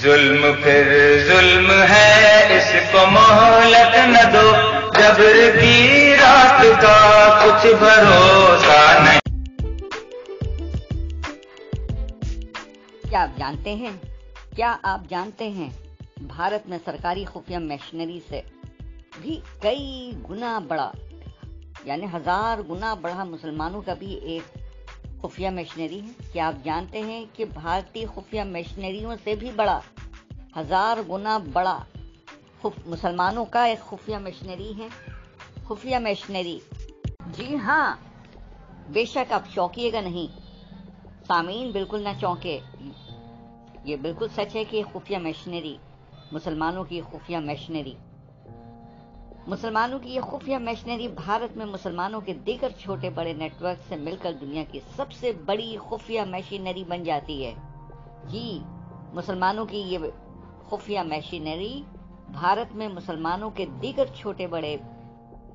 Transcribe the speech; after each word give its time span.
ظلم 0.00 0.52
پھر 0.62 1.18
ظلم 1.28 1.70
ہے، 1.70 2.46
اس 2.50 2.92
کو 2.92 2.98
مہلت 3.06 3.94
نہ 3.94 4.30
دو۔ 4.32 4.52
جبر 4.98 5.60
کی 5.60 6.14
رات 6.20 6.82
کا 6.82 7.28
کچھ 7.44 7.66
بھروسہ 7.66 9.02
نہیں۔ 9.02 9.20
کیا 13.10 13.22
آپ 13.22 13.38
جانتے 13.38 13.74
ہیں؟ 13.74 13.90
کیا 14.56 14.76
آپ 14.82 15.00
جانتے 15.08 15.48
ہیں 15.48 15.70
بھارت 16.16 16.68
میں 16.68 16.78
سرکاری 16.84 17.24
خفیہ 17.24 17.58
مشنری 17.58 18.20
سے 18.28 18.40
بھی 19.22 19.40
کئی 19.62 20.12
گنا 20.30 20.58
بڑا 20.58 20.90
یعنی 21.84 22.06
ہزار 22.14 22.62
گنا 22.70 22.94
بڑا 22.94 23.24
مسلمانوں 23.24 23.82
کا 23.82 23.94
بھی 23.94 24.14
ایک 24.14 24.58
خفیہ 25.24 25.50
مشنری 25.50 26.00
ہے۔ 26.00 26.10
کیا 26.32 26.46
آپ 26.46 26.64
جانتے 26.64 27.00
ہیں 27.00 27.24
کہ 27.32 27.44
بھارتی 27.44 28.04
خفیہ 28.14 28.42
مشنریوں 28.42 29.16
سے 29.24 29.34
بھی 29.34 29.50
بڑا، 29.56 29.80
ہزار 30.56 30.96
گنا 31.10 31.38
بڑا 31.52 31.78
مسلمانوں 32.86 33.44
کا 33.44 33.64
ایک 33.64 33.80
خفیہ 33.80 34.16
مشنری 34.16 34.72
ہے۔ 34.78 34.88
خفیہ 35.64 35.98
مشنری 35.98 36.58
جی 37.26 37.56
ہاں 37.56 37.96
بے 38.88 39.04
شک 39.04 39.32
آپ 39.32 39.42
چونکیے 39.54 39.92
گا 39.92 40.00
نہیں۔ 40.00 40.40
سامعین 41.26 41.70
بالکل 41.70 42.02
نہ 42.02 42.20
چونکے۔ 42.20 42.60
یہ 43.84 43.96
بالکل 43.96 44.26
سچ 44.36 44.56
ہے 44.56 44.64
کہ 44.64 44.82
خفیہ 44.92 45.18
مشنری 45.18 45.76
مسلمانوں 46.32 46.84
کی 46.84 47.00
خفیہ 47.12 47.38
مشنری 47.38 47.94
مسلمانوں 49.46 49.98
کی 49.98 50.14
یہ 50.14 50.20
خفیہ 50.20 50.56
مشنری 50.58 51.08
بھارت 51.08 51.56
میں 51.56 51.66
مسلمانوں 51.66 52.20
کے 52.20 52.34
دیگر 52.34 52.68
چھوٹے 52.80 53.10
بڑے 53.10 53.32
نیٹ 53.32 53.62
ورک 53.62 53.88
سے 53.88 53.96
مل 53.96 54.16
کر 54.22 54.32
دنیا 54.32 54.62
کی 54.72 54.80
سب 54.96 55.12
سے 55.12 55.32
بڑی 55.44 55.76
خفیہ 55.90 56.20
مشینری 56.26 56.84
بن 56.84 57.04
جاتی 57.04 57.46
ہے۔ 57.46 57.54
جی 58.24 58.60
مسلمانوں 59.12 59.66
کی 59.66 59.78
یہ 59.78 59.98
خفیہ 60.70 61.00
مشینری 61.00 61.82
بھارت 62.28 62.76
میں 62.76 62.88
مسلمانوں 62.88 63.50
کے 63.50 63.66
دیگر 63.82 64.04
چھوٹے 64.14 64.46
بڑے 64.46 64.76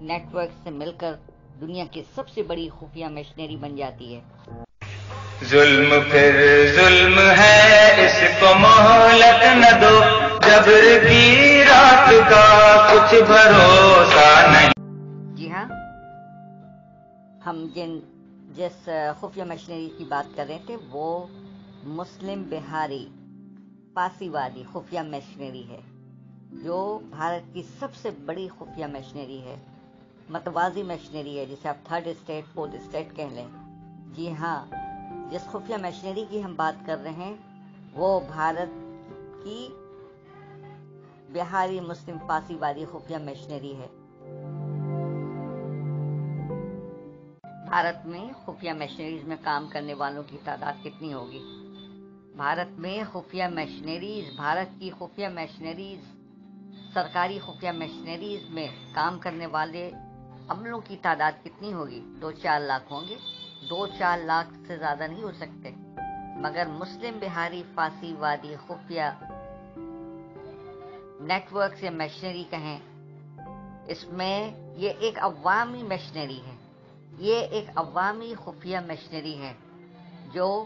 نیٹ 0.02 0.36
ورک 0.36 0.50
سے 0.64 0.70
مل 0.70 0.92
کر 0.98 1.14
دنیا 1.62 1.86
کی 1.92 2.04
سب 2.16 2.30
سے 2.30 2.44
بڑی 2.44 2.70
خفیہ 2.80 3.06
مشینری 3.06 3.56
بن 3.56 3.76
جاتی 3.76 4.16
ہے۔ 4.16 4.22
ظلم 5.46 5.90
پھر 6.12 6.66
ظلم 6.76 7.20
ہے، 7.20 7.96
اس 8.06 8.40
کو 8.40 8.46
مہلت 8.60 9.44
نہ 9.44 9.80
دو۔ 9.82 10.19
جبر 10.50 10.86
کی 11.08 11.64
رات 11.64 12.08
کا 12.30 12.46
کچھ 12.90 13.14
بھروسہ 13.28 14.48
نہیں۔ 14.52 14.72
جی 15.36 15.52
ہاں۔ 15.52 15.66
ہم 17.46 17.66
جن 17.76 18.00
جس 18.56 18.90
خفیہ 19.20 19.44
مشنری 19.44 19.90
کی 19.98 20.04
بات 20.04 20.36
کر 20.36 20.46
رہے 20.50 20.58
تھے، 20.66 20.76
وہ 20.90 21.26
مسلم 21.84 22.44
بہاری 22.50 23.06
پاسی 23.94 24.30
وادی 24.30 24.64
خفیہ 24.72 25.00
مشنری 25.00 25.64
ہے، 25.70 25.80
جو 26.64 27.00
بھارت 27.10 27.54
کی 27.54 27.64
سب 27.80 27.96
سے 28.02 28.10
بڑی 28.26 28.48
خفیہ 28.60 28.86
مشنری 28.86 29.42
ہے، 29.42 29.56
متوازی 30.30 30.84
مشنری 30.84 31.38
ہے، 31.40 31.46
جسے 31.46 31.70
آپ 31.70 31.86
تھرڈ 31.86 32.08
اسٹیٹ، 32.08 32.54
فورتھ 32.54 32.76
اسٹیٹ 32.76 33.16
کہہ 33.16 33.36
لیں۔ 33.36 33.48
جی 34.16 34.32
ہاں 34.40 34.60
جس 35.32 35.46
خفیہ 35.52 35.76
مشنری 35.82 36.26
کی 36.30 36.44
ہم 36.44 36.56
بات 36.56 36.86
کر 36.86 36.98
رہے 37.04 37.14
ہیں، 37.18 37.34
وہ 37.94 38.20
بھارت 38.28 38.74
کی 39.44 39.68
بہاری 41.34 41.80
مسلم 41.80 42.18
پاسی 42.28 42.56
وادی 42.56 42.86
خفیہ 42.86 43.18
مشنری 43.18 43.80
ہے۔ 43.80 43.88
بھارت 47.70 48.06
میں 48.06 48.34
خفیہ 48.46 48.74
مشنریز 48.74 49.24
میں 49.24 49.36
کام 49.44 49.68
کرنے 49.72 49.94
والوں 49.94 50.24
کی 50.28 50.38
تعداد 50.44 50.84
کتنی 50.84 51.14
ہوگی؟ 51.14 51.40
بھارت 52.36 52.80
میں 52.80 53.04
خفیہ 53.12 53.44
مشنریز 53.54 54.36
بھارت 54.36 54.80
کی 54.80 54.90
خفیہ 55.00 55.28
مشنریز 55.28 56.20
سرکاری 56.94 57.40
خفیہ 57.40 57.72
مشنریز 57.72 58.50
میں 58.50 58.68
کام 58.94 59.20
کرنے 59.20 59.46
والے 59.46 59.92
عملوں 60.48 60.80
کی 60.80 60.98
تعداد 61.02 61.46
کتنی 61.46 61.74
ہوگی؟ 61.74 62.02
دو 62.22 62.32
چار 62.32 62.60
لاکھ 62.60 62.92
ہوں 62.92 63.02
گے۔ 63.10 63.16
دو 63.70 63.88
چار 63.88 64.18
لاکھ 64.18 64.68
سے 64.68 64.78
زیادہ 64.78 65.08
نہیں 65.08 65.24
ہو 65.24 65.32
سکتے۔ 65.32 65.72
مگر 66.36 66.66
مسلم 66.66 67.20
بہاری 67.22 67.64
فاسی 67.76 68.14
وادی 68.20 68.56
خفیہ 68.68 69.02
نیٹ 71.20 71.54
ورک 71.54 71.84
یا 71.84 71.92
مشنری 71.92 72.44
کہیں۔ 72.50 72.80
اس 73.88 74.06
میں 74.10 74.52
یہ 74.76 74.90
ایک 75.00 75.20
عوامی 75.20 75.84
مشنری 75.84 76.40
ہے۔ 76.48 76.56
یہ 77.18 77.36
ایک 77.36 77.66
عوامی 77.76 78.34
خفیہ 78.44 78.78
مشنری 78.88 79.38
ہے 79.38 79.54
جو 80.34 80.66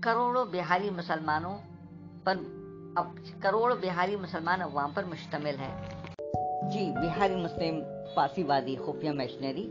کروڑوں 0.00 0.44
بہاری 0.44 0.90
مسلمانوں 0.90 1.58
پر 2.24 2.34
کروڑ 3.40 3.74
بہاری 3.74 4.16
مسلمان 4.16 4.62
عوام 4.62 4.90
پر 4.94 5.04
مشتمل 5.04 5.54
ہے۔ 5.58 5.72
جی 6.72 6.90
بہاری 6.90 7.36
مسلم 7.36 7.80
پاسی 8.14 8.42
وادی 8.42 8.76
خفیہ 8.86 9.10
مشنری 9.10 9.68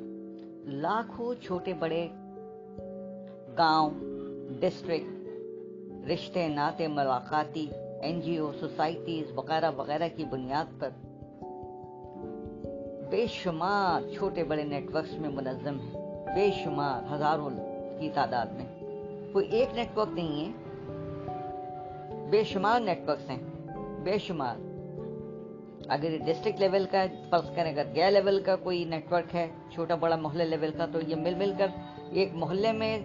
لاکھوں 0.65 1.33
چھوٹے 1.43 1.73
بڑے 1.73 2.07
گاؤں 3.57 3.89
ڈسٹرکٹ 4.59 5.27
رشتے 6.09 6.47
ناطے 6.47 6.87
ملاقاتی 6.87 7.69
این 8.01 8.21
جی 8.21 8.37
او 8.37 8.51
سوسائٹیز 8.59 9.31
وغیرہ 9.35 9.71
وغیرہ 9.77 10.07
کی 10.15 10.25
بنیاد 10.25 10.65
پر 10.79 10.89
بے 13.09 13.25
شمار 13.29 14.13
چھوٹے 14.13 14.43
بڑے 14.43 14.63
نیٹ 14.63 14.95
ورکس 14.95 15.13
میں 15.13 15.29
منظم 15.29 15.79
ہیں۔ 15.79 16.25
بے 16.35 16.49
شمار 16.63 17.13
ہزاروں 17.13 17.49
کی 17.99 18.09
تعداد 18.13 18.45
میں۔ 18.45 18.65
کوئی 19.33 19.47
ایک 19.49 19.67
نیٹ 19.73 19.97
ورک 19.97 20.07
نہیں 20.13 20.45
ہے۔ 20.45 20.51
بے 22.29 22.43
شمار 22.43 22.79
نیٹ 22.79 23.09
ورکس 23.09 23.29
ہیں۔ 23.29 23.39
بے 24.03 24.17
شمار۔ 24.17 24.55
اگر 25.87 26.17
ڈسٹرکٹ 26.25 26.59
لیول 26.59 26.85
کا 26.91 27.05
فرض 27.29 27.55
کریں، 27.55 27.71
اگر 27.71 27.83
گیا 27.95 28.09
لیول 28.09 28.41
کا 28.41 28.55
کوئی 28.55 28.83
نیٹ 28.83 29.13
ورک 29.13 29.35
ہے، 29.35 29.47
چھوٹا 29.73 29.95
بڑا 29.95 30.15
محلے 30.15 30.45
لیول 30.45 30.71
کا، 30.77 30.85
تو 30.85 30.99
یہ 31.07 31.15
مل 31.15 31.35
مل 31.35 31.53
کر 31.57 31.67
ایک 32.09 32.29
محلے 32.33 32.71
میں 32.71 32.99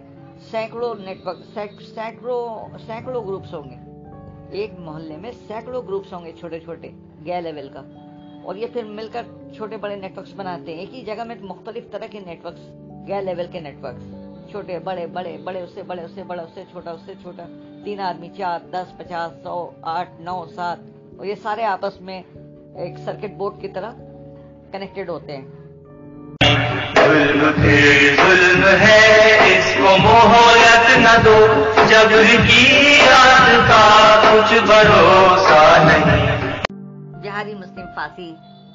سینکڑوں 0.51 0.95
نیٹ 0.95 1.27
ورک 1.27 1.37
سینکڑوں 1.81 2.77
سینکڑوں 2.85 3.23
گروپس 3.25 3.53
ہوں 3.53 3.63
گے۔ 3.63 3.84
ایک 4.51 4.71
محلے 4.79 5.17
میں 5.17 5.31
سینکڑوں 5.47 5.81
گروپس 5.87 6.13
ہوں 6.13 6.25
گے 6.25 6.31
چھوٹے 6.39 6.59
چھوٹے، 6.59 6.89
گیا 7.25 7.39
لیول 7.39 7.69
کا۔ 7.73 7.81
اور 8.43 8.55
یہ 8.55 8.67
پھر 8.73 8.83
مل 8.83 9.07
کر 9.11 9.21
چھوٹے 9.55 9.77
بڑے 9.77 9.95
نیٹ 9.95 10.17
ورکس 10.17 10.33
بناتے 10.35 10.71
ہیں، 10.71 10.79
ایک 10.79 10.93
ہی 10.93 11.01
جگہ 11.01 11.23
میں 11.23 11.35
مختلف 11.41 11.83
طرح 11.91 12.05
کے 12.11 12.19
نیٹ 12.19 12.45
ورکس 12.45 12.69
لیول 13.07 13.45
کے 13.51 13.59
نیٹ 13.59 13.75
ورکس 13.83 14.25
چھوٹے، 14.51 14.79
بڑے 14.79 15.07
بڑے 15.07 15.37
بڑے 15.43 15.61
اس 15.61 15.69
سے، 15.73 15.83
بڑے 15.83 16.01
اس 16.01 16.11
سے، 16.11 16.23
بڑا 16.23 16.43
اس 16.43 16.49
سے، 16.53 16.63
چھوٹا 16.71 16.91
اس 16.91 17.01
سے، 17.05 17.13
چھوٹا۔ 17.21 17.43
تین 17.85 17.99
آدمی، 17.99 18.29
چار، 18.37 18.59
دس، 18.71 18.97
پچاس، 18.97 19.43
سو، 19.43 19.69
آٹھ، 19.81 20.21
نو، 20.21 20.45
سات۔ 20.55 20.77
اور 21.17 21.25
یہ 21.25 21.35
سارے 21.35 21.63
آپس 21.63 22.01
میں 22.01 22.21
ایک 22.75 22.97
سرکٹ 23.05 23.33
بورڈ 23.37 23.61
کی 23.61 23.67
طرح 23.67 23.91
کنیکٹڈ 24.71 25.09
ہوتے 25.09 25.37
ہیں۔ 25.37 25.45
ظلم 26.95 27.51
پھر 27.55 28.15
ظلم 28.15 28.67
ہے، 28.67 29.37
اس 29.57 29.75
کو 29.77 29.97
مہلت 29.97 30.97
نہ 30.97 31.23
دو۔ 31.25 31.45
جبر 31.89 32.23
کی 32.47 32.84
مسلم 37.75 37.93
فارسی 37.95 38.33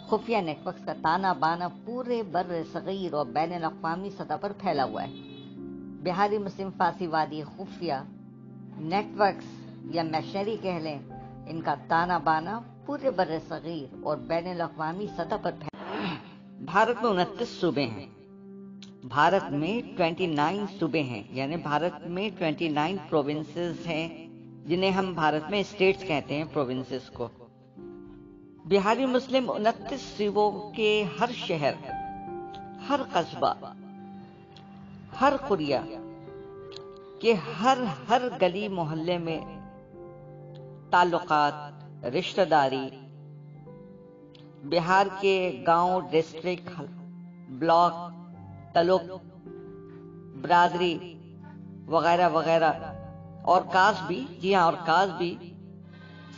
خفیہ 0.08 0.36
نیٹ 0.36 0.66
ورکس 0.66 0.84
کا 0.84 0.92
تانا 1.02 1.32
بانا 1.32 1.68
پورے 1.84 2.22
بر 2.22 2.50
صغیر 2.72 3.14
اور 3.14 3.26
بین 3.26 3.52
الاقوامی 3.52 4.10
سطح 4.10 4.36
پر 4.40 4.52
پھیلا 4.52 4.84
ہوا 4.84 5.02
ہے۔ 5.02 5.12
بہاری 6.04 6.38
مسلم 6.38 6.70
فارسی 6.76 7.06
وادی 7.06 7.42
خفیہ 7.56 7.94
نیٹ 8.80 9.20
ورکس 9.20 9.48
یا 9.94 10.02
میشنری 10.02 10.56
کہہ 10.62 10.78
لیں، 10.82 10.98
ان 11.46 11.60
کا 11.60 11.74
تانا 11.88 12.18
بانا 12.18 12.60
پورے 12.86 13.10
بر 13.10 13.36
صغیر 13.48 13.94
اور 14.02 14.16
بین 14.28 14.46
الاقوامی 14.46 15.06
سطح 15.16 15.36
پر 15.42 15.50
پھیلا 15.58 16.14
بھارت 16.60 17.02
میں 17.04 17.10
انتیس 17.10 17.60
صوبے 17.60 17.86
ہیں۔ 17.86 18.06
بھارت 19.04 19.52
میں 19.52 19.80
ٹوینٹی 19.96 20.26
نائن 20.26 20.64
صوبے 20.78 21.02
ہیں 21.02 21.22
یعنی 21.30 21.56
بھارت 21.56 22.06
میں 22.06 22.28
ٹوینٹی 22.38 22.68
نائن 22.68 22.96
پروونسز 23.08 23.86
ہیں، 23.86 24.08
جنہیں 24.66 24.90
ہم 24.90 25.12
بھارت 25.12 25.50
میں 25.50 25.60
اسٹیٹس 25.60 26.02
کہتے 26.02 26.34
ہیں 26.34 26.44
پروونسز 26.52 27.10
کو۔ 27.10 27.28
بہاری 28.70 29.06
مسلم 29.06 29.50
انتیس 29.50 30.00
صوبوں 30.18 30.50
کے 30.70 30.90
ہر 31.20 31.30
شہر، 31.36 31.74
ہر 32.88 33.00
قصبہ، 33.12 33.52
ہر 35.20 35.32
خوریا 35.48 35.80
کے 37.20 37.32
ہر 37.60 37.78
ہر 38.08 38.22
گلی 38.42 38.68
محلے 38.68 39.16
میں 39.18 39.38
تعلقات، 40.90 42.04
رشتہ 42.04 42.42
داری، 42.50 42.88
بہار 44.64 45.06
کے 45.20 45.34
گاؤں، 45.66 46.00
ڈسٹرکٹ، 46.10 46.80
بلاک، 47.48 47.94
تعلق، 48.74 49.10
برادری 50.42 51.14
وغیرہ 51.86 52.28
وغیرہ، 52.28 52.72
اور 53.42 53.62
کاس 53.72 54.02
بھی 54.06 54.24
جی 54.38 54.54
ہاں 54.54 54.62
اور 54.62 54.74
کاس 54.86 55.10
بھی، 55.18 55.34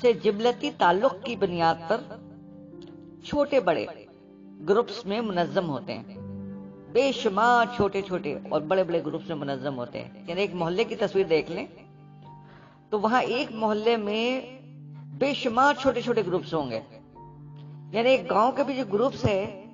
سے 0.00 0.12
جبلتی 0.12 0.70
تعلق 0.78 1.22
کی 1.24 1.36
بنیاد 1.36 1.88
پر 1.88 2.00
چھوٹے 3.24 3.60
بڑے 3.60 3.86
گروپس 4.68 5.06
میں 5.06 5.20
منظم 5.20 5.70
ہوتے 5.70 5.98
ہیں۔ 5.98 6.16
بے 6.92 7.12
شمار 7.12 7.66
چھوٹے 7.76 8.02
چھوٹے 8.02 8.38
اور 8.50 8.60
بڑے 8.60 8.84
بڑے 8.84 9.04
گروپس 9.06 9.28
میں 9.28 9.36
منظم 9.36 9.78
ہوتے 9.78 10.04
ہیں۔ 10.04 10.10
یعنی 10.26 10.40
ایک 10.40 10.50
محلے 10.54 10.84
کی 10.84 10.96
تصویر 10.96 11.26
دیکھ 11.26 11.50
لیں۔ 11.50 11.66
تو 12.90 13.00
وہاں 13.00 13.22
ایک 13.22 13.48
محلے 13.50 13.96
میں 13.96 14.40
بے 15.18 15.34
شمار 15.34 15.74
چھوٹے 15.80 16.00
چھوٹے 16.00 16.22
گروپس 16.26 16.54
ہوں 16.54 16.70
گے۔ 16.70 16.80
یعنی 17.92 18.10
ایک 18.10 18.30
گاؤں 18.30 18.52
کے 18.52 18.64
بھی 18.64 18.76
جو 18.76 18.84
گروپس 18.92 19.24
ہے 19.24 19.64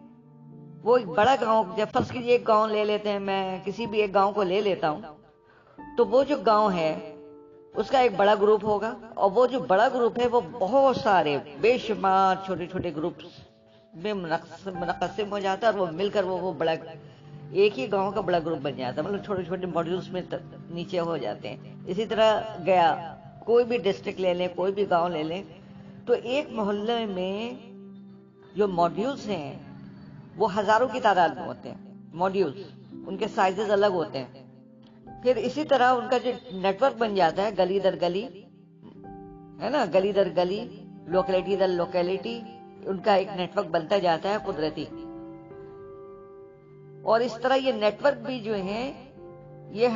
وہ 0.82 0.96
ایک 0.96 1.06
بڑا 1.06 1.34
گاؤں، 1.40 1.64
جب 1.76 1.86
فرض 1.92 2.10
کیجیے 2.10 2.32
ایک 2.32 2.48
گاؤں 2.48 2.68
لے 2.68 2.84
لیتے 2.84 3.08
ہیں، 3.08 3.20
میں 3.20 3.58
کسی 3.64 3.86
بھی 3.86 4.00
ایک 4.00 4.14
گاؤں 4.14 4.32
کو 4.32 4.42
لے 4.42 4.60
لیتا 4.60 4.90
ہوں، 4.90 5.00
تو 5.96 6.06
وہ 6.06 6.24
جو 6.24 6.36
گاؤں 6.46 6.72
ہے 6.72 7.14
اس 7.74 7.90
کا 7.90 7.98
ایک 7.98 8.12
بڑا 8.16 8.34
گروپ 8.34 8.64
ہوگا 8.64 8.94
اور 9.14 9.30
وہ 9.30 9.46
جو 9.46 9.58
بڑا 9.58 9.88
گروپ 9.94 10.18
ہے 10.18 10.26
وہ 10.26 10.40
بہت 10.52 10.96
سارے 10.96 11.38
بے 11.60 11.78
شمار 11.78 12.36
چھوٹے 12.44 12.66
چھوٹے 12.66 12.90
گروپ 12.96 13.12
میں 13.94 14.14
منقسم 14.14 15.30
ہو 15.30 15.38
جاتا 15.38 15.66
ہے 15.66 15.72
اور 15.72 15.80
وہ 15.80 15.92
مل 15.92 16.08
کر 16.08 16.24
وہ 16.24 16.52
بڑا 16.52 16.72
ایک 17.50 17.78
ہی 17.78 17.92
گاؤں 17.92 18.12
کا 18.12 18.20
بڑا 18.20 18.38
گروپ 18.38 18.58
بن 18.62 18.76
جاتا 18.76 19.02
ہے۔ 19.02 19.06
مطلب 19.06 19.24
چھوٹے 19.24 19.42
چھوٹے 19.42 19.66
ماڈیولس 19.66 20.08
میں 20.08 20.22
نیچے 20.70 21.00
ہو 21.00 21.16
جاتے 21.16 21.48
ہیں۔ 21.48 21.56
اسی 21.86 22.06
طرح 22.06 22.40
گیا۔ 22.66 23.14
کوئی 23.44 23.64
بھی 23.64 23.78
ڈسٹرکٹ 23.78 24.20
لے 24.20 24.34
لیں، 24.34 24.48
کوئی 24.56 24.72
بھی 24.72 24.90
گاؤں 24.90 25.08
لے 25.08 25.22
لیں۔ 25.22 25.42
تو 26.06 26.14
ایک 26.22 26.46
محلے 26.50 27.06
میں 27.06 27.54
جو 28.56 28.68
ماڈیولس 28.68 29.26
ہیں، 29.26 29.54
وہ 30.36 30.58
ہزاروں 30.58 30.88
کی 30.92 31.00
تعداد 31.00 31.28
میں 31.28 31.46
ہوتے 31.46 31.70
ہیں۔ 31.70 31.94
ماڈیولس 32.14 32.66
ان 33.06 33.16
کے 33.16 33.28
سائزز 33.34 33.70
الگ 33.70 33.86
ہوتے 33.86 34.18
ہیں۔ 34.18 34.37
پھر 35.22 35.36
اسی 35.36 35.64
طرح 35.64 35.94
ان 35.94 36.08
کا 36.10 36.18
جو 36.18 36.30
نیٹ 36.52 36.82
ورک 36.82 36.96
بن 36.98 37.14
جاتا 37.14 37.42
ہے، 37.42 37.50
گلی 37.58 37.78
در 37.78 37.94
گلی، 38.02 38.24
ہے 39.60 39.68
نا؟ 39.68 39.84
گلی 39.94 40.12
در 40.12 40.28
گلی 40.36 40.84
لوکیلٹی 41.06 41.56
در 41.56 41.68
لوکیلٹی 41.68 42.40
ان 42.84 42.98
کا 42.98 43.14
ایک 43.14 43.28
نیٹ 43.36 43.58
ورک 43.58 43.66
بنتا 43.66 43.98
جاتا 43.98 44.28
ہے 44.28 44.36
قدرتی۔ 44.46 44.84
اور 47.02 47.20
اس 47.20 47.38
طرح 47.42 47.54
یہ 47.54 47.72
نیٹ 47.72 48.04
ورک 48.04 48.26
بھی 48.26 48.40
جو 48.40 48.54
ہیں، 48.54 49.08
یہ 49.70 49.88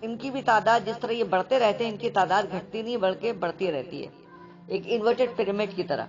ان 0.00 0.16
کی 0.16 0.30
بھی 0.30 0.42
تعداد 0.42 0.80
جس 0.86 0.98
طرح 0.98 1.12
یہ 1.12 1.24
بڑھتے 1.24 1.58
رہتے 1.58 1.84
ہیں، 1.84 1.90
ان 1.90 1.96
کی 1.96 2.10
تعداد 2.10 2.42
گھٹتی 2.52 2.82
نہیں، 2.82 2.96
بلکہ 2.96 3.32
بڑھتی 3.32 3.72
رہتی 3.72 4.02
ہے۔ 4.02 4.10
ایک 4.66 4.82
انورٹڈ 4.84 5.36
پیرامڈ 5.36 5.76
کی 5.76 5.82
طرح۔ 5.82 6.06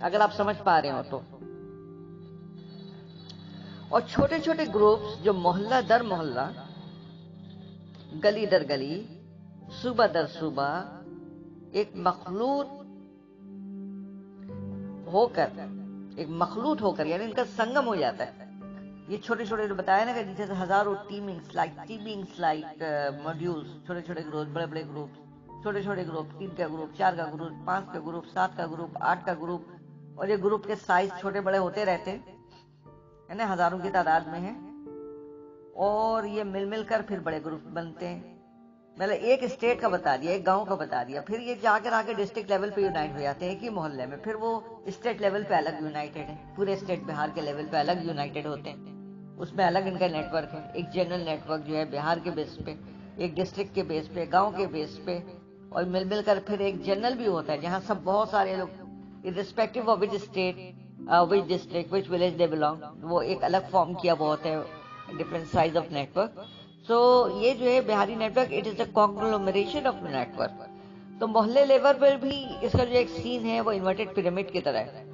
اگر 0.00 0.20
آپ 0.20 0.34
سمجھ 0.36 0.56
پا 0.64 0.82
رہے 0.82 0.90
ہو 0.90 1.02
تو۔ 1.10 1.20
اور 3.88 4.00
چھوٹے 4.00 4.38
چھوٹے 4.38 4.62
گروپس 4.74 5.24
جو 5.24 5.32
محلہ 5.32 5.74
در 5.88 6.00
محلہ 6.00 6.50
گلی 8.24 8.46
در 8.46 8.62
گلی 8.68 9.06
صوبہ 9.82 10.06
در 10.14 10.26
صوبہ 10.26 10.68
ایک 11.72 11.90
مخلوط 11.96 12.68
ہو 15.12 15.26
کر، 15.26 15.48
ایک 16.16 16.28
مخلوط 16.28 16.82
ہو 16.82 16.90
کر 16.92 17.06
یعنی 17.06 17.24
ان 17.24 17.32
کا 17.32 17.44
سنگم 17.56 17.86
ہو 17.86 17.94
جاتا 17.94 18.26
ہے۔ 18.26 18.48
یہ 19.08 19.16
چھوٹے 19.16 19.44
چھوٹے 19.44 19.66
جو 19.68 19.74
بتایا 19.74 20.04
نا 20.04 20.12
کہ 20.12 20.22
جیسے 20.22 20.52
ہزاروں 20.62 20.94
ٹیمنگس 21.08 21.54
لائک 21.54 21.78
ٹیمنگس 21.86 22.38
لائک 22.40 22.82
ماڈیولس 23.22 23.68
چھوٹے 23.86 24.02
چھوٹے 24.02 24.20
گروپ 24.26 24.48
بڑے 24.52 24.66
بڑے 24.66 24.82
گروپ 24.88 25.10
چھوٹے 25.62 25.82
چھوٹے 25.82 26.06
گروپ 26.06 26.38
تین 26.38 26.50
کا 26.56 26.66
گروپ 26.68 26.96
چار 26.98 27.12
کا 27.16 27.26
گروپ 27.34 27.66
پانچ 27.66 27.92
کا 27.92 28.00
گروپ 28.06 28.26
سات 28.32 28.56
کا 28.56 28.66
گروپ 28.66 28.98
آٹھ 29.00 29.24
کا 29.26 29.34
گروپ 29.42 29.62
اور 30.16 30.28
یہ 30.28 30.36
گروپ 30.44 30.66
کے 30.66 30.74
سائز 30.86 31.10
چھوٹے 31.20 31.40
بڑے 31.40 31.58
ہوتے 31.58 31.84
رہتے 31.84 32.10
ہیں 32.10 32.18
یعنی 33.28 33.52
ہزاروں 33.52 33.78
کی 33.78 33.90
تعداد 33.92 34.20
میں 34.26 34.40
ہیں۔ 34.40 34.69
اور 35.74 36.24
یہ 36.24 36.44
مل 36.44 36.64
مل 36.64 36.82
کر 36.88 37.02
پھر 37.08 37.18
بڑے 37.18 37.40
گروپ 37.44 37.60
بنتے 37.62 38.08
ہیں۔ 38.08 38.20
مطلب 38.98 39.16
ایک 39.20 39.42
اسٹیٹ 39.42 39.80
کا 39.80 39.88
بتا 39.88 40.16
دیا، 40.16 40.30
ایک 40.30 40.46
گاؤں 40.46 40.64
کا 40.64 40.74
بتا 40.74 41.02
دیا، 41.08 41.20
پھر 41.20 41.40
یہ 41.40 41.54
جا 41.62 41.78
کر 41.84 41.92
آ 41.92 42.02
کے 42.06 42.14
ڈسٹرکٹ 42.14 42.50
لیول 42.50 42.70
پہ 42.70 42.80
یونائٹ 42.80 43.10
ہو 43.12 43.20
جاتے 43.20 43.44
ہیں 43.44 43.52
ایک 43.52 43.64
ہی 43.64 43.68
محلے 43.68 44.06
میں۔ 44.06 44.16
پھر 44.16 44.34
وہ 44.34 44.60
اسٹیٹ 44.86 45.20
لیول 45.20 45.42
پہ 45.48 45.54
الگ 45.54 45.82
یونائٹیڈ 45.82 46.28
ہے 46.28 46.36
پورے 46.56 46.72
اسٹیٹ 46.72 47.00
بہار 47.06 47.28
کے 47.34 47.40
لیول 47.40 47.66
پہ 47.70 47.76
الگ 47.76 47.92
یونائٹیڈ 48.02 48.46
ہوتے 48.46 48.70
ہیں۔ 48.70 48.78
اس 49.38 49.52
میں 49.52 49.66
الگ 49.66 49.78
ان 49.78 49.98
کا 49.98 50.06
نیٹ 50.06 50.24
ورک 50.32 50.54
ہے۔ 50.54 50.58
ایک 50.72 50.90
جنرل 50.92 51.20
نیٹ 51.20 51.50
ورک 51.50 51.66
جو 51.66 51.76
ہے 51.76 51.84
بہار 51.84 52.16
کے 52.24 52.30
بیس 52.30 52.58
پہ، 52.64 52.74
ایک 53.16 53.36
ڈسٹرکٹ 53.36 53.74
کے 53.74 53.82
بیس 53.82 54.14
پہ، 54.14 54.24
گاؤں 54.32 54.50
کے 54.50 54.66
بیس 54.66 55.00
پہ۔ 55.04 55.18
اور 55.68 55.84
مل 55.84 56.04
مل 56.04 56.20
کر 56.26 56.38
پھر 56.46 56.58
ایک 56.58 56.84
جنرل 56.84 57.14
بھی 57.14 57.26
ہوتا 57.26 57.52
ہے، 57.52 57.58
جہاں 57.58 57.80
سب 57.86 57.94
بہت 58.04 58.28
سارے 58.28 58.56
لوگ 58.56 58.68
respective 59.24 59.90
of 59.90 59.98
which 60.00 60.08
state 60.12 60.56
which 61.08 61.48
district 61.48 61.92
which 61.92 62.10
village 62.10 62.38
they 62.38 62.46
belong 62.46 63.04
وہ 63.04 63.22
ایک 63.22 63.44
الگ 63.44 63.56
فارم 63.70 63.94
کیا 63.94 64.14
وہ 64.18 64.26
ہوتا 64.26 64.48
ہے۔ 64.48 64.79
Different 65.18 65.52
size 65.52 65.76
of 65.76 65.90
network 65.92 66.38
so 66.88 66.98
یہ 67.40 67.54
جو 67.54 67.66
ہے 67.66 67.80
Bihari 67.86 68.14
network 68.14 68.52
it 68.52 68.66
is 68.66 68.80
a 68.80 68.86
conglomeration 68.94 69.86
of 69.86 70.02
network 70.04 70.62
تو 71.20 71.26
محلے 71.28 71.64
لیول 71.66 71.98
پر 72.00 72.16
بھی 72.20 72.44
اس 72.60 72.72
کا 72.72 72.84
جو 72.84 72.96
ایک 72.98 73.08
سین 73.16 73.46
ہے 73.46 73.60
وہ 73.60 73.72
انورٹیڈ 73.72 74.14
پیرامڈ 74.14 74.52
کی 74.52 74.60
طرح 74.60 74.84
ہے 74.94 75.04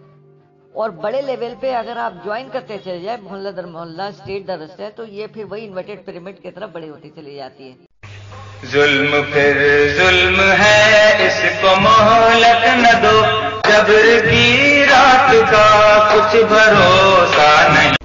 اور 0.74 0.90
بڑے 1.02 1.20
لیول 1.22 1.54
پہ 1.60 1.72
اگر 1.74 1.96
آپ 1.96 2.24
جوائن 2.24 2.48
کرتے 2.52 2.76
چلے 2.84 2.98
جائیں 3.00 3.18
محلہ 3.22 3.48
در 3.56 3.66
محلہ 3.68 4.02
اسٹیٹ 4.10 4.46
در 4.48 4.60
اسٹیٹ 4.60 4.96
تو 4.96 5.04
یہ 5.10 5.26
پھر 5.34 5.44
وہی 5.50 5.66
انورٹیڈ 5.66 6.04
پیرامڈ 6.06 6.42
کی 6.42 6.50
طرف 6.50 6.70
بڑی 6.72 6.88
ہوتی 6.88 7.10
چلی 7.14 7.34
جاتی 7.36 7.70
ہے 7.70 8.66
ظلم 8.66 9.16
پھر 9.32 9.62
ظلم 9.96 10.40
ہے 10.60 11.26
اس 11.26 11.42
کو 11.62 11.74
مہلت 11.80 12.66
نہ 12.76 12.92
دو 13.02 13.20
جبر 13.66 14.08
کی 14.30 14.84
رات 14.90 15.34
کا 15.50 15.66
کچھ 16.12 16.36
بھروسہ 16.44 17.50
نہیں 17.68 17.95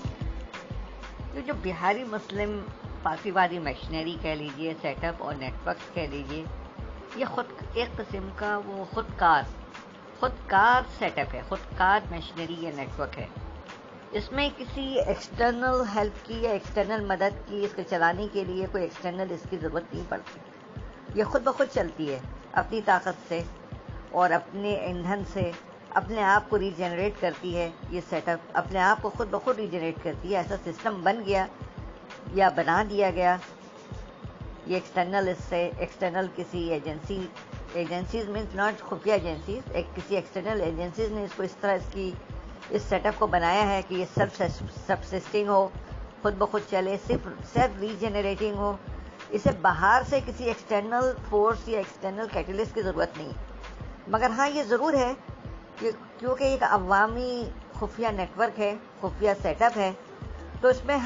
بہاری 1.64 2.04
مسلم 2.04 2.60
پاسی 3.04 3.32
وادی 3.32 3.60
مشنری 3.60 4.18
کہہ 4.22 4.30
لیجیے 4.30 4.74
سیٹ 4.82 5.04
اپ 5.04 5.24
اور 5.24 5.34
نیٹ 5.36 5.68
ورک 5.68 5.94
کہہ 5.94 6.08
لیجیے، 6.12 6.44
یہ 7.16 7.26
خود 7.26 7.46
ایک 7.74 7.98
قسم 7.98 8.30
کا 8.36 8.60
وہ 8.66 8.86
خود 8.94 9.06
کار 9.18 9.44
خود 10.20 10.32
کار 10.48 10.82
سیٹ 11.00 11.20
اپ 11.20 11.36
ہے 11.36 11.42
خود 11.48 11.78
کار 11.78 12.00
مشنری 12.12 12.56
یا 12.60 12.72
نیٹ 12.76 13.00
ورک 13.00 13.20
ہے۔ 13.20 13.28
اس 14.12 14.32
میں 14.32 14.50
کسی 14.58 15.00
ایکسٹرنل 15.00 15.84
ہیلپ 15.96 16.26
کی 16.26 16.34
یا 16.34 16.52
ایکسٹرنل 16.52 17.06
مدد 17.06 17.50
کی، 17.50 17.66
اس 17.66 17.74
کو 17.76 17.82
چلانے 17.90 18.28
کے 18.32 18.44
لیے 18.44 18.66
کوئی 18.72 18.84
ایکسٹرنل 18.84 19.28
اس 19.30 19.48
کی 19.50 19.58
ضرورت 19.58 19.94
نہیں 19.94 20.04
پڑتی۔ 20.10 20.40
یہ 21.20 21.24
خود 21.24 21.44
بخود 21.44 21.68
چلتی 21.74 22.14
ہے، 22.14 22.20
اپنی 22.52 22.82
طاقت 22.86 23.28
سے 23.28 23.42
اور 24.12 24.30
اپنے 24.30 24.74
ایندھن 24.74 25.24
سے۔ 25.34 25.52
اپنے 25.94 26.24
آپ 26.24 26.50
کو 26.50 26.60
ریجنریٹ 26.60 27.14
کرتی 27.20 27.56
ہے، 27.58 27.70
یہ 27.90 28.02
سیٹ 28.10 28.30
اپ 28.30 28.40
اپنے 28.54 28.80
آپ 28.80 29.02
کو 29.02 29.10
خود 29.10 29.28
بخود 29.32 29.60
ریجنریٹ 29.60 30.04
کرتی 30.04 30.32
ہے، 30.32 30.38
ایسا 30.38 30.56
سسٹم 30.66 31.02
بن 31.04 31.22
گیا 31.26 31.46
یا 32.34 32.50
بنا 32.56 32.84
دیا 32.90 33.10
گیا۔ 33.12 33.36
یہ 34.66 34.74
ایکسٹرنل 34.74 35.28
اس 35.28 35.44
سے 35.50 35.70
ایکسٹرنل 35.78 36.28
کسی 36.36 36.70
ایجنسی 36.70 37.26
ایجنسیز 37.74 38.30
مینس 38.30 38.56
ناٹ 38.56 38.82
خفیہ 38.82 39.14
ایجنسیز 39.14 39.72
ایک 39.72 39.96
کسی 39.96 40.16
ایکسٹرنل 40.16 40.62
ایجنسیز 40.62 41.12
نے 41.12 41.24
اس 41.24 41.32
کو 41.36 41.44
اس 41.44 41.56
طرح 41.62 41.76
اس 41.76 41.94
کی، 41.94 42.12
اس 42.70 42.82
سیٹ 42.90 43.06
اپ 43.06 43.20
کو 43.20 43.28
بنایا 43.28 43.68
ہے 43.68 43.82
کہ 43.88 43.96
یہ 43.96 44.06
سب 44.14 44.36
سبسسٹنگ 44.88 45.48
ہو، 45.48 45.68
خود 46.22 46.36
بخود 46.38 46.62
چلے، 46.70 46.98
صرف 47.08 47.28
سیلف 47.54 47.80
ریجنریٹنگ 47.80 48.56
ہو۔ 48.56 48.76
اسے 49.30 49.50
باہر 49.62 50.02
سے 50.10 50.20
کسی 50.26 50.44
ایکسٹرنل 50.44 51.12
فورس 51.30 51.68
یا 51.68 51.78
ایکسٹرنل 51.78 52.28
کیٹلسٹ 52.32 52.76
کی 52.76 52.82
ضرورت 52.82 53.18
نہیں۔ 53.18 53.32
مگر 54.08 54.30
ہاں 54.30 54.48
یہ 54.50 54.64
ضرور 54.64 54.94
ہے 54.94 55.14
کیونکہ 56.18 56.44
ایک 56.44 56.64
عوامی 56.64 57.50
خفیہ 57.80 58.08
نیٹ 58.08 58.40
ورک 58.40 58.60
ہے، 58.60 58.76
خفیہ 59.02 59.30
سیٹ 59.42 59.62
اپ 59.62 59.78
ہے، 59.78 59.92
تو 60.62 60.68
اس 60.68 60.86
میں 60.86 60.98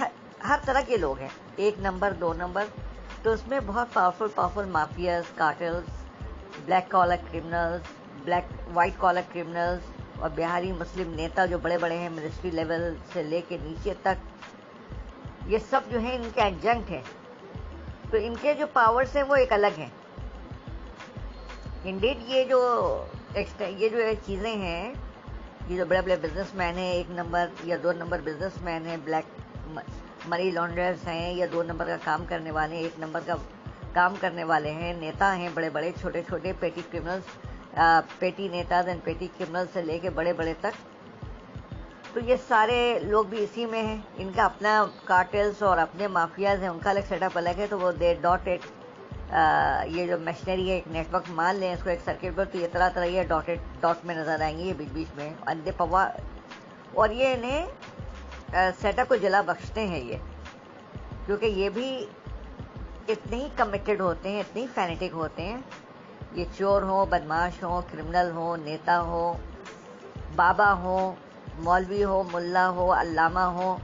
ہر 0.47 0.59
طرح 0.65 0.81
کے 0.87 0.97
لوگ 0.97 1.19
ہیں۔ 1.19 1.27
ایک 1.55 1.75
نمبر، 1.79 2.11
دو 2.11 2.33
نمبر۔ 2.33 2.65
تو 3.23 3.31
اس 3.31 3.47
میں 3.47 3.59
بہت 3.65 3.87
powerful 3.93 4.25
powerful 4.35 4.65
mafias 4.65 5.23
cartels 5.35 6.03
black 6.65 6.91
collar 6.91 7.15
criminals 7.31 7.81
black 8.23 8.69
white 8.73 8.93
collar 8.97 9.21
criminals 9.33 9.79
اور 10.19 10.29
بہاری 10.35 10.71
مسلم 10.71 11.13
نیتا 11.13 11.45
جو 11.45 11.57
بڑے 11.57 11.77
بڑے 11.77 11.97
ہیں 11.97 12.09
منسٹری 12.09 12.51
لیول 12.51 12.95
سے 13.13 13.23
لے 13.23 13.41
کے 13.47 13.57
نیچے 13.63 13.93
تک۔ 14.01 14.25
یہ 15.45 15.57
سب 15.69 15.81
جو 15.89 15.99
ہیں، 15.99 16.15
ان 16.15 16.29
کے 16.33 16.41
ایڈجنٹ 16.41 16.89
ہیں۔ 16.89 17.01
تو 18.11 18.17
ان 18.21 18.33
کے 18.41 18.53
جو 18.53 18.65
پاورز 18.73 19.15
ہیں، 19.15 19.23
وہ 19.23 19.35
ایک 19.35 19.53
الگ 19.53 19.79
ہیں۔ 19.79 19.89
انڈیڈ 21.83 22.17
یہ 22.21 22.43
جو 22.43 22.59
یہ 23.35 23.89
جو 23.89 23.97
چیزیں 24.25 24.55
ہیں، 24.55 24.93
یہ 25.67 25.77
جو 25.77 25.85
بڑے 25.85 26.01
بڑے 26.01 26.15
بزنس 26.21 26.53
مین 26.55 26.77
ہیں، 26.77 26.91
ایک 26.91 27.09
نمبر 27.11 27.47
یا 27.63 27.77
دو 27.83 27.91
نمبر 27.91 28.19
بزنس 28.23 28.61
مین 28.61 28.85
ہیں 28.85 28.97
بلیک 29.03 29.77
منی 30.25 30.51
لانڈرس 30.51 31.07
ہیں 31.07 31.33
یا 31.33 31.45
دو 31.51 31.63
نمبر 31.63 31.85
کا 31.85 31.97
کام 32.03 32.25
کرنے 32.29 32.51
والے 32.51 32.75
ہیں، 32.75 32.83
ایک 32.83 32.99
نمبر 32.99 33.19
کا 33.25 33.35
کام 33.93 34.15
کرنے 34.19 34.43
والے 34.43 34.71
ہیں، 34.71 34.93
نیتا 34.99 35.35
ہیں، 35.35 35.49
بڑے 35.53 35.69
بڑے، 35.69 35.91
چھوٹے 35.99 36.21
چھوٹے 36.27 36.53
پیٹی 36.59 36.81
کرمنلس 36.91 37.77
پیٹی 38.19 38.47
نیتا 38.47 38.81
اینڈ 38.87 39.03
پیٹی 39.03 39.27
کرمنل 39.37 39.65
سے 39.73 39.81
لے 39.81 39.99
کے 39.99 40.09
بڑے 40.09 40.33
بڑے 40.33 40.53
تک۔ 40.59 40.81
تو 42.13 42.19
یہ 42.19 42.35
سارے 42.47 42.99
لوگ 43.03 43.25
بھی 43.25 43.43
اسی 43.43 43.65
میں 43.65 43.81
ہیں۔ 43.83 43.97
ان 44.17 44.29
کا 44.35 44.45
اپنا 44.45 44.85
کارٹلس 45.03 45.63
اور 45.63 45.77
اپنے 45.77 46.07
مافیاز 46.07 46.61
ہیں، 46.61 46.69
ان 46.69 46.79
کا 46.83 46.89
الگ 46.89 47.07
سیٹ 47.07 47.23
اپ 47.23 47.37
الگ 47.37 47.57
ہے، 47.57 47.67
تو 47.69 47.79
وہ 47.79 47.91
دے 47.91 48.13
ڈاٹ 48.21 48.47
ایٹ 48.47 48.61
یہ 49.31 50.05
جو 50.07 50.17
مشنری 50.23 50.69
ہے 50.69 50.73
ایک 50.75 50.87
نیٹ 50.87 51.13
ورک 51.13 51.29
مان 51.35 51.55
لیں 51.55 51.73
اس 51.73 51.83
کو 51.83 51.89
ایک 51.89 51.99
سرکٹ 52.05 52.35
پر 52.35 52.45
تو 52.51 52.57
یہ 52.57 52.67
طرح 52.71 52.89
طرح 52.93 53.05
یہ 53.05 53.23
ڈاٹیڈ 53.27 53.59
ڈاٹ 53.81 54.05
میں 54.05 54.15
نظر 54.15 54.41
آئیں 54.41 54.57
گے، 54.57 54.63
یہ 54.63 54.73
بیچ 54.77 54.89
بیچ 54.93 55.15
میں۔ 55.15 55.29
اندے 55.47 55.71
پوا، 55.77 56.07
اور 56.93 57.09
یہ 57.09 57.33
انہیں 57.33 57.65
سیٹ 58.81 58.99
اپ 58.99 59.07
کو 59.07 59.15
جلا 59.15 59.41
بخشتے 59.45 59.87
ہیں 59.87 59.99
یہ۔ 59.99 60.17
کیونکہ 61.25 61.45
یہ 61.45 61.69
بھی 61.73 62.05
اتنے 63.07 63.35
ہی 63.35 63.47
کمیٹڈ 63.57 64.01
ہوتے 64.01 64.29
ہیں، 64.29 64.39
اتنے 64.39 64.61
ہی 64.61 64.67
فینیٹک 64.75 65.13
ہوتے 65.13 65.43
ہیں۔ 65.43 65.57
یہ 66.33 66.45
چور 66.57 66.81
ہو 66.81 67.05
بدماش 67.09 67.61
ہو 67.63 67.81
کرمنل 67.91 68.31
ہو 68.35 68.55
نیتا 68.55 68.99
ہو 69.01 69.33
بابا 70.35 70.73
ہو 70.79 71.13
مولوی 71.57 72.03
ہو 72.03 72.23
ملا 72.31 72.67
ہو 72.69 72.91
علامہ 72.93 73.45
ہو 73.57 73.77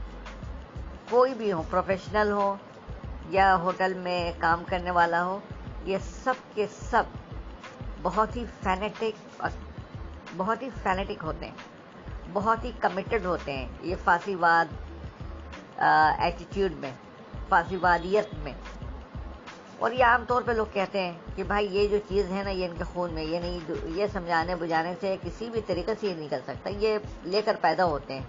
کوئی 1.09 1.33
بھی 1.33 1.51
ہو 1.51 1.61
پروفیشنل 1.69 2.31
ہو 2.31 2.55
یا 3.31 3.55
ہوٹل 3.55 3.93
میں 3.93 4.31
کام 4.37 4.63
کرنے 4.67 4.91
والا 4.91 5.23
ہو 5.25 5.39
یہ 5.85 5.97
سب 6.23 6.33
کے 6.53 6.65
سب 6.89 7.03
بہت 8.01 8.35
ہی 8.35 8.43
فینیٹک 8.63 9.41
اور 9.41 9.49
بہت 10.37 10.61
ہی 10.61 10.69
فینیٹک 10.83 11.23
ہوتے 11.23 11.45
ہیں، 11.45 11.55
بہت 12.33 12.63
ہی 12.63 12.71
کمیٹڈ 12.79 13.25
ہوتے 13.25 13.57
ہیں 13.57 13.67
یہ 13.81 13.95
فاسی 14.03 14.35
واد 14.35 14.73
ایٹیٹیوڈ 15.77 16.71
میں 16.79 16.91
فاسی 17.49 17.75
وادیت 17.81 18.33
میں۔ 18.43 18.53
اور 19.79 19.91
یہ 19.91 20.03
عام 20.05 20.23
طور 20.27 20.41
پہ 20.45 20.51
لوگ 20.51 20.65
کہتے 20.73 21.01
ہیں 21.01 21.13
کہ 21.35 21.43
بھائی 21.43 21.67
یہ 21.71 21.87
جو 21.87 21.97
چیز 22.07 22.31
ہے 22.31 22.43
نا، 22.43 22.49
یہ 22.49 22.65
ان 22.65 22.75
کے 22.77 22.83
خون 22.83 23.13
میں، 23.13 23.23
یہ 23.23 23.39
نہیں، 23.39 23.71
یہ 23.97 24.07
سمجھانے 24.13 24.55
بجھانے 24.55 24.93
سے 25.01 25.15
کسی 25.21 25.49
بھی 25.49 25.61
طریقے 25.67 25.93
سے 25.99 26.07
یہ 26.07 26.13
نہیں 26.13 26.27
کر 26.29 26.41
سکتا، 26.47 26.69
یہ 26.69 26.97
لے 27.23 27.41
کر 27.41 27.55
پیدا 27.61 27.85
ہوتے 27.85 28.13
ہیں 28.13 28.25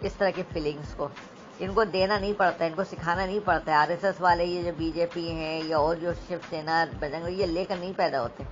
اس 0.00 0.14
طرح 0.18 0.30
کی 0.30 0.42
فیلنگس 0.52 0.94
کو۔ 0.94 1.08
ان 1.58 1.72
کو 1.74 1.84
دینا 1.84 2.18
نہیں 2.18 2.32
پڑتا، 2.36 2.64
ان 2.64 2.72
کو 2.76 2.84
سکھانا 2.84 3.26
نہیں 3.26 3.38
پڑتا۔ 3.44 3.72
ہے 3.72 3.76
آر 3.76 3.88
ایس 3.88 4.04
ایس 4.04 4.20
والے 4.20 4.44
یہ 4.44 4.62
جو 4.62 4.70
بی 4.76 4.90
جے 4.94 5.06
پی 5.12 5.30
ہیں 5.30 5.60
یا 5.64 5.76
اور 5.76 5.96
جو 5.96 6.12
شیو 6.28 6.38
سینا 6.50 6.84
بجنگ 6.98 7.28
یہ 7.28 7.46
لے 7.46 7.64
کر 7.68 7.76
نہیں 7.80 7.92
پیدا 7.96 8.22
ہوتے۔ 8.22 8.42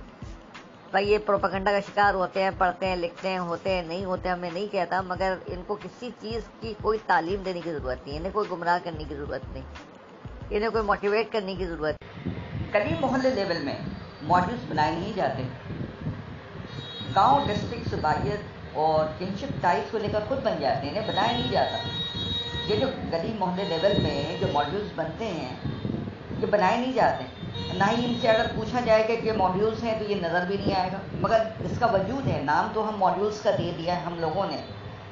بھائی، 0.91 1.11
یہ 1.11 1.17
پروپگنڈا 1.25 1.71
کا 1.71 1.79
شکار 1.79 2.13
ہوتے 2.13 2.43
ہیں، 2.43 2.49
پڑھتے 2.57 2.87
ہیں، 2.87 2.95
لکھتے 2.95 3.29
ہیں، 3.29 3.39
ہوتے 3.39 3.73
ہیں، 3.73 3.81
نہیں 3.83 4.05
ہوتے، 4.05 4.29
ہمیں 4.29 4.49
نہیں 4.53 4.67
کہتا، 4.71 5.01
مگر 5.01 5.33
ان 5.45 5.61
کو 5.67 5.75
کسی 5.75 6.09
چیز 6.21 6.41
کی 6.59 6.73
کوئی 6.81 6.99
تعلیم 7.05 7.43
دینے 7.43 7.61
کی 7.63 7.71
ضرورت 7.71 8.07
نہیں، 8.07 8.17
انہیں 8.17 8.33
کوئی 8.33 8.49
گمراہ 8.51 8.77
کرنے 8.83 9.03
کی 9.03 9.15
ضرورت 9.15 9.41
نہیں، 9.53 9.63
انہیں 10.49 10.69
کوئی 10.69 10.83
موٹیویٹ 10.83 11.31
کرنے 11.31 11.55
کی 11.55 11.65
ضرورت 11.65 11.95
کبھی 12.71 12.95
محلے 12.99 13.29
لیول 13.29 13.57
میں 13.57 13.75
ماڈلس 14.23 14.65
بنائے 14.69 14.91
نہیں 14.91 15.13
جاتے۔ 15.15 15.43
گاؤں 17.15 17.47
ڈسٹرکٹ 17.47 17.89
صباحیت 17.89 18.39
اور 18.73 19.05
کنشپ 19.19 19.53
ٹائز 19.61 19.91
کو 19.91 19.97
لے 19.97 20.07
کر 20.11 20.19
خود 20.27 20.43
بن 20.43 20.53
جاتے 20.59 20.87
ہیں، 20.87 20.89
انہیں 20.89 21.07
بنایا 21.07 21.31
نہیں 21.31 21.51
جاتا۔ 21.51 21.77
یہ 22.67 22.75
جو 22.75 22.87
گلی 23.13 23.33
محلے 23.39 23.63
لیول 23.63 23.93
میں 24.03 24.37
جو 24.41 24.47
ماڈیولس 24.53 24.91
بنتے 24.95 25.25
ہیں، 25.25 25.55
یہ 26.39 26.45
بنائے 26.45 26.77
نہیں 26.77 26.93
جاتے۔ 26.93 27.23
نہ 27.73 27.83
ہی 27.97 28.05
ان 28.05 28.13
سے 28.21 28.27
اگر 28.27 28.45
پوچھا 28.55 28.79
جائے 28.85 29.03
کہ 29.03 29.17
یہ 29.23 29.31
ماڈیولس 29.31 29.83
ہیں 29.83 29.99
تو 29.99 30.11
یہ 30.11 30.15
نظر 30.15 30.45
بھی 30.47 30.57
نہیں 30.57 30.79
آئے 30.79 30.89
گا۔ 30.93 30.97
مگر 31.21 31.41
اس 31.59 31.79
کا 31.79 31.85
وجود 31.85 32.27
ہے، 32.27 32.41
نام 32.43 32.67
تو 32.73 32.89
ہم 32.89 32.93
ماڈیولس 32.97 33.41
کا 33.41 33.51
دے 33.57 33.71
دیا 33.77 33.95
ہے 33.95 33.99
ہم 33.99 34.15
لوگوں 34.19 34.47
نے۔ 34.49 34.57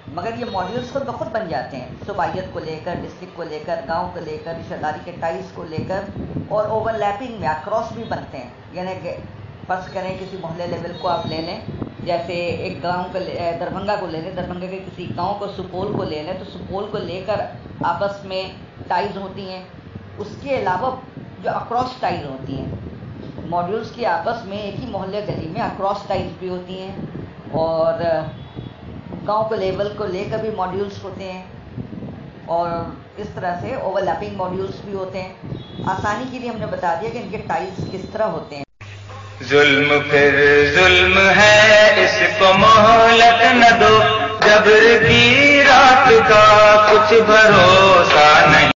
مگر 0.07 0.29
یہ 0.37 0.45
ماڈیولس 0.51 0.93
خود 0.93 1.05
بخود 1.05 1.27
بن 1.31 1.49
جاتے 1.49 1.77
ہیں۔ 1.77 1.87
صوبائیت 2.05 2.45
کو 2.53 2.59
لے 2.59 2.79
کر 2.83 2.93
ڈسٹرکٹ 2.93 3.37
کو 3.37 3.43
لے 3.43 3.63
کر، 3.65 3.79
گاؤں 3.87 4.09
کو 4.13 4.19
لے 4.19 4.37
کر 4.43 4.53
رشتہ 4.59 4.75
داری 4.81 4.99
کے 5.05 5.11
ٹائز 5.19 5.45
کو 5.53 5.63
لے 5.63 5.77
کر 5.87 6.01
اور 6.47 6.65
اوور 6.65 6.93
لیپنگ 6.93 7.39
میں 7.39 7.47
اکراس 7.47 7.91
بھی 7.91 8.03
بنتے 8.03 8.37
ہیں۔ 8.37 8.49
یعنی 8.71 8.91
کہ 9.03 9.15
فرض 9.67 9.93
کریں 9.93 10.17
کسی 10.19 10.37
محلے 10.41 10.67
لیول 10.67 10.91
کو 11.01 11.07
آپ 11.07 11.25
لے 11.25 11.41
لیں۔ 11.41 11.84
جیسے 12.05 12.33
ایک 12.33 12.83
گاؤں 12.83 13.03
کو 13.11 13.19
دربھنگا 13.59 13.95
کو 13.99 14.05
لے 14.05 14.21
لیں 14.21 14.31
دربھنگا 14.31 14.65
کے 14.65 14.79
کسی 14.85 15.07
گاؤں 15.17 15.39
کو 15.39 15.47
سپول 15.57 15.93
کو 15.97 16.03
لے 16.03 16.21
لیں، 16.23 16.33
تو 16.39 16.45
سپول 16.53 16.85
کو 16.91 16.97
لے 16.97 17.21
کر 17.25 17.41
آپس 17.83 18.25
میں 18.25 18.43
ٹائز 18.87 19.17
ہوتی 19.17 19.49
ہیں۔ 19.49 19.63
اس 20.17 20.27
کے 20.41 20.57
علاوہ 20.59 20.89
جو 21.43 21.49
اکراس 21.51 21.89
ٹائز 21.99 22.25
ہوتی 22.25 22.57
ہیں 22.59 22.71
ماڈیولس 23.49 23.91
کی 23.91 24.05
آپس 24.05 24.45
میں 24.45 24.57
ایک 24.57 24.79
ہی 24.79 24.85
محلے 24.89 25.21
گلی 25.27 25.47
میں 25.47 25.61
اکراس 25.61 25.97
ٹائز 26.07 26.27
بھی 26.39 26.49
ہوتی 26.49 26.81
ہیں۔ 26.81 26.95
اور 27.51 27.93
گاؤں 29.27 29.49
کے 29.49 29.55
لیول 29.55 29.89
کو 29.97 30.05
لے 30.05 30.23
کر 30.31 30.37
بھی 30.37 30.49
ماڈیولس 30.57 31.03
ہوتے 31.03 31.31
ہیں۔ 31.31 31.43
اور 32.45 32.69
اس 33.17 33.27
طرح 33.35 33.55
سے 33.61 33.73
اوور 33.75 34.01
لیپنگ 34.01 34.35
ماڈیولس 34.37 34.75
بھی 34.85 34.93
ہوتے 34.93 35.21
ہیں۔ 35.21 35.33
آسانی 35.85 36.25
کے 36.31 36.39
لیے 36.39 36.49
ہم 36.49 36.57
نے 36.59 36.65
بتا 36.65 36.95
دیا 37.01 37.09
کہ 37.13 37.17
ان 37.17 37.29
کے 37.31 37.37
ٹائز 37.47 37.85
کس 37.91 38.05
طرح 38.11 38.23
ہوتے 38.23 38.55
ہیں۔ 38.57 38.64
ظلم 39.43 39.99
پھر 40.11 40.65
ظلم 40.75 41.19
ہے، 41.39 41.93
اس 41.97 42.39
کو 42.39 42.53
مہلت 42.53 43.53
نہ 43.53 43.79
دو۔ 43.79 43.99
جبر 44.45 45.07
کی 45.07 45.63
رات 45.67 46.29
کا 46.29 46.85
کچھ 46.91 47.13
بھروسہ 47.13 48.47
نہیں۔ 48.47 48.74